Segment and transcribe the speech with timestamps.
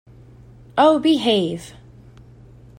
[0.79, 1.75] Oh, behave!.